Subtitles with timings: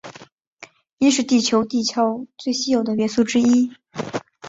[0.97, 3.71] 铱是地球地壳中最稀有的元素之一。